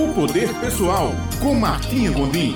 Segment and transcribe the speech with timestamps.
[0.00, 1.10] O Poder Pessoal,
[1.42, 2.54] com Martinha Gondim.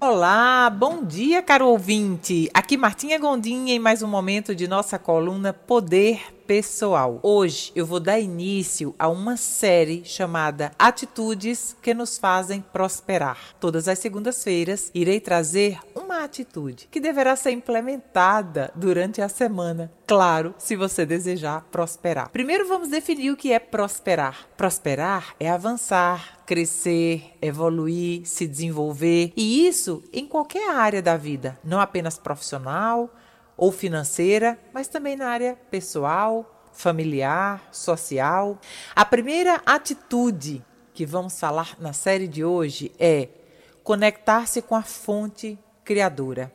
[0.00, 2.50] Olá, bom dia, caro ouvinte.
[2.52, 7.20] Aqui Martinha Gondim em mais um momento de nossa coluna Poder pessoal.
[7.22, 13.38] Hoje eu vou dar início a uma série chamada Atitudes que nos fazem prosperar.
[13.60, 19.92] Todas as segundas-feiras irei trazer uma atitude que deverá ser implementada durante a semana.
[20.06, 22.30] Claro, se você desejar prosperar.
[22.30, 24.48] Primeiro vamos definir o que é prosperar.
[24.56, 31.78] Prosperar é avançar, crescer, evoluir, se desenvolver, e isso em qualquer área da vida, não
[31.78, 33.10] apenas profissional,
[33.58, 38.56] ou financeira, mas também na área pessoal, familiar, social.
[38.94, 43.28] A primeira atitude que vamos falar na série de hoje é
[43.82, 46.52] conectar-se com a fonte criadora.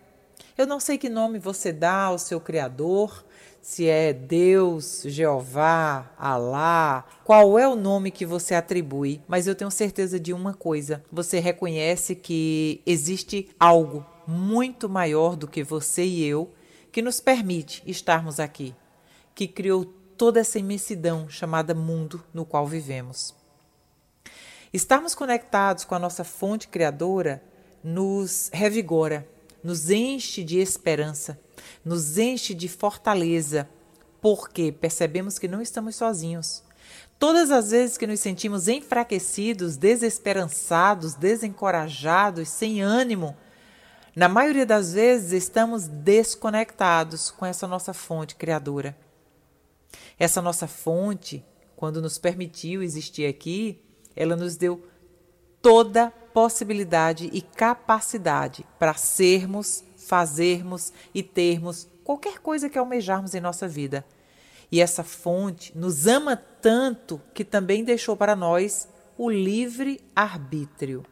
[0.57, 3.25] Eu não sei que nome você dá ao seu criador,
[3.61, 9.71] se é Deus, Jeová, Alá, qual é o nome que você atribui, mas eu tenho
[9.71, 16.23] certeza de uma coisa: você reconhece que existe algo muito maior do que você e
[16.23, 16.51] eu
[16.93, 18.75] que nos permite estarmos aqui,
[19.33, 19.83] que criou
[20.15, 23.33] toda essa imensidão chamada mundo no qual vivemos.
[24.71, 27.43] Estarmos conectados com a nossa fonte criadora
[27.83, 29.27] nos revigora,
[29.63, 31.39] nos enche de esperança,
[31.83, 33.67] nos enche de fortaleza,
[34.21, 36.63] porque percebemos que não estamos sozinhos.
[37.17, 43.35] Todas as vezes que nos sentimos enfraquecidos, desesperançados, desencorajados, sem ânimo,
[44.15, 48.95] na maioria das vezes, estamos desconectados com essa nossa fonte criadora.
[50.19, 51.43] Essa nossa fonte,
[51.75, 53.81] quando nos permitiu existir aqui,
[54.15, 54.87] ela nos deu
[55.61, 63.67] toda possibilidade e capacidade para sermos, fazermos e termos qualquer coisa que almejarmos em nossa
[63.67, 64.05] vida.
[64.71, 71.05] E essa fonte nos ama tanto que também deixou para nós o livre arbítrio.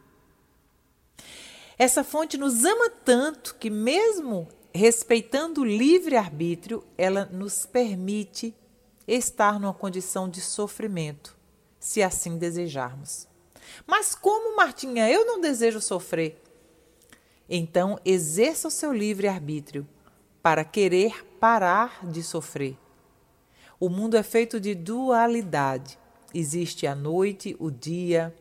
[1.82, 8.54] Essa fonte nos ama tanto que, mesmo respeitando o livre-arbítrio, ela nos permite
[9.04, 11.36] estar numa condição de sofrimento,
[11.80, 13.26] se assim desejarmos.
[13.84, 16.40] Mas como, Martinha, eu não desejo sofrer?
[17.50, 19.84] Então, exerça o seu livre-arbítrio
[20.40, 22.78] para querer parar de sofrer.
[23.80, 25.98] O mundo é feito de dualidade.
[26.32, 28.32] Existe a noite, o dia,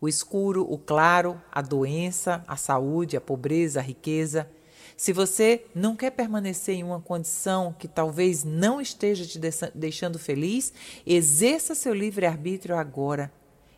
[0.00, 4.48] o escuro, o claro, a doença, a saúde, a pobreza, a riqueza.
[4.96, 9.38] Se você não quer permanecer em uma condição que talvez não esteja te
[9.74, 10.72] deixando feliz,
[11.06, 13.32] exerça seu livre-arbítrio agora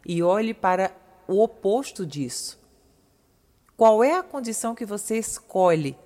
[0.07, 0.93] e olhe para
[1.27, 2.59] o oposto disso.
[3.77, 5.97] Qual é a condição que você escolhe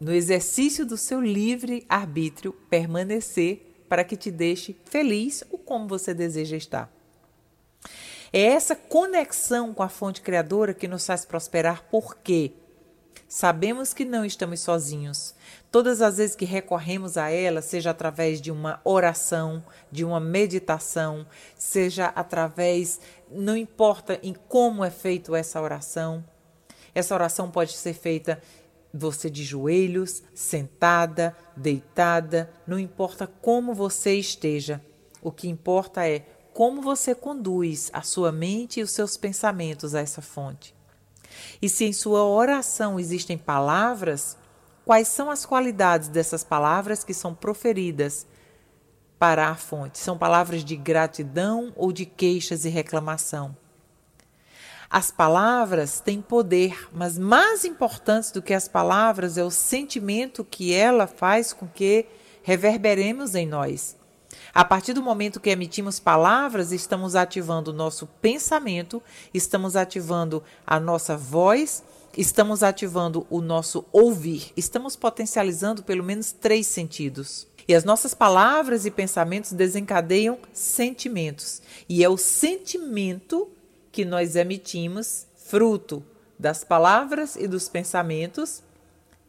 [0.00, 6.56] no exercício do seu livre-arbítrio permanecer para que te deixe feliz ou como você deseja
[6.56, 6.97] estar?
[8.32, 12.52] É essa conexão com a fonte criadora que nos faz prosperar, porque
[13.26, 15.34] sabemos que não estamos sozinhos.
[15.70, 21.26] Todas as vezes que recorremos a ela, seja através de uma oração, de uma meditação,
[21.56, 23.00] seja através,
[23.30, 26.24] não importa em como é feito essa oração.
[26.94, 28.42] Essa oração pode ser feita
[28.92, 34.82] você de joelhos, sentada, deitada, não importa como você esteja.
[35.20, 36.24] O que importa é
[36.58, 40.74] como você conduz a sua mente e os seus pensamentos a essa fonte.
[41.62, 44.36] E se em sua oração existem palavras,
[44.84, 48.26] quais são as qualidades dessas palavras que são proferidas
[49.20, 49.98] para a fonte?
[50.00, 53.56] São palavras de gratidão ou de queixas e reclamação?
[54.90, 60.74] As palavras têm poder, mas mais importante do que as palavras é o sentimento que
[60.74, 62.04] ela faz com que
[62.42, 63.97] reverberemos em nós.
[64.52, 69.02] A partir do momento que emitimos palavras, estamos ativando o nosso pensamento,
[69.32, 71.82] estamos ativando a nossa voz,
[72.16, 77.46] estamos ativando o nosso ouvir, estamos potencializando pelo menos três sentidos.
[77.66, 81.60] E as nossas palavras e pensamentos desencadeiam sentimentos.
[81.88, 83.48] E é o sentimento
[83.92, 86.02] que nós emitimos, fruto
[86.38, 88.62] das palavras e dos pensamentos,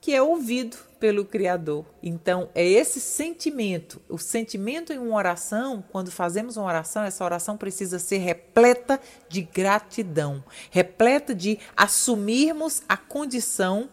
[0.01, 1.85] que é ouvido pelo Criador.
[2.03, 7.57] Então, é esse sentimento, o sentimento em uma oração, quando fazemos uma oração, essa oração
[7.57, 8.99] precisa ser repleta
[9.29, 13.89] de gratidão, repleta de assumirmos a condição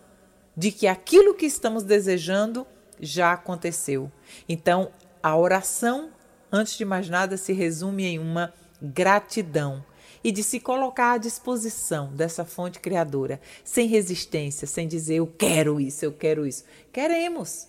[0.56, 2.66] de que aquilo que estamos desejando
[3.00, 4.10] já aconteceu.
[4.48, 4.90] Então,
[5.22, 6.10] a oração,
[6.50, 9.84] antes de mais nada, se resume em uma gratidão
[10.26, 15.80] e de se colocar à disposição dessa fonte criadora, sem resistência, sem dizer eu quero
[15.80, 16.64] isso, eu quero isso.
[16.92, 17.68] Queremos,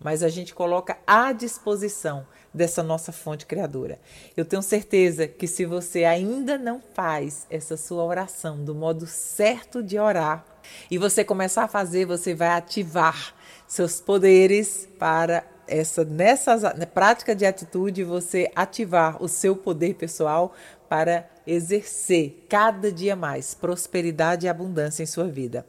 [0.00, 3.98] mas a gente coloca à disposição dessa nossa fonte criadora.
[4.34, 9.82] Eu tenho certeza que se você ainda não faz essa sua oração do modo certo
[9.82, 10.46] de orar,
[10.90, 13.34] e você começar a fazer, você vai ativar
[13.66, 16.56] seus poderes para essa nessa
[16.86, 20.54] prática de atitude você ativar o seu poder pessoal
[20.88, 25.66] para exercer cada dia mais prosperidade e abundância em sua vida.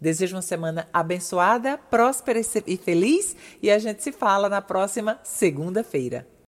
[0.00, 6.26] Desejo uma semana abençoada, próspera e feliz e a gente se fala na próxima segunda-feira.